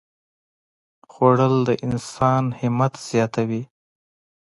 خوړل 1.11 1.55
د 1.67 1.69
انسان 1.85 2.43
همت 2.61 2.93
زیاتوي 3.09 3.63